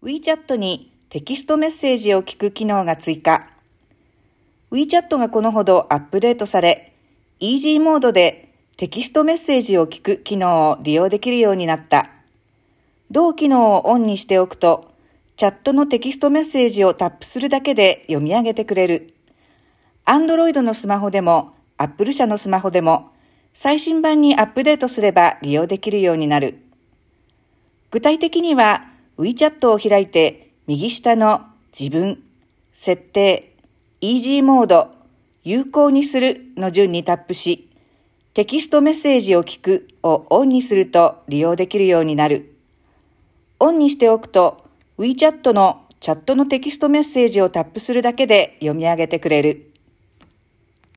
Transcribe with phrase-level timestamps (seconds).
[0.00, 3.50] WeChat にテキストメッセージを聞く機能が追加。
[4.70, 6.94] WeChat がこのほどアップデートされ、
[7.40, 12.12] Easy モードでテキストメッセージを聞く機能を利用できるようになった。
[13.10, 14.92] 同機能をオンにしておくと、
[15.36, 19.14] チャットのテキストメッセージをタップするだけで読み上げてくれる。
[20.06, 23.10] Android のスマホでも Apple 社のスマホでも
[23.52, 26.62] 最新版にアップデートすれば利用できるようになる。
[27.90, 31.46] 具体的には WeChat を開いて右下の
[31.78, 32.22] 自分、
[32.72, 33.52] 設定、
[34.00, 34.92] Easy モード、
[35.42, 37.68] 有効にするの順にタップし、
[38.34, 42.54] テキストメッセージを聞くをオンにすると利用できるようになる。
[43.58, 44.64] オンにしておくと
[44.98, 49.72] WeChat のチャットのテキストメッセージをタップするだけで読み上げてくれる。